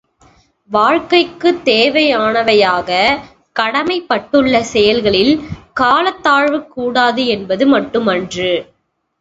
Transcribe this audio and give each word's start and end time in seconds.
வாழ்க்கைக்குத் 0.69 1.65
தேவையானவையாகக் 1.65 3.19
கடமைப்பட்டுள்ள 3.59 4.59
செயல்களில் 4.71 5.33
காலத் 5.73 6.23
தாழ்வு 6.23 6.67
கூடாது 6.67 7.25
என்பது 7.27 7.67
மட்டு 7.67 8.01
மன்று. 8.01 8.51